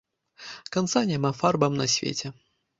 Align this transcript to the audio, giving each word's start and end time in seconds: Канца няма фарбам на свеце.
Канца 0.77 1.05
няма 1.13 1.31
фарбам 1.43 1.79
на 1.85 1.89
свеце. 1.99 2.37